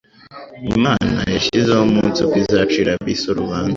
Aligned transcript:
Imana 0.75 1.19
«yashyizeho 1.33 1.81
umunsi 1.89 2.17
ubwo 2.21 2.37
izacira 2.43 2.89
ab'isi 2.95 3.25
urubanza.'» 3.31 3.69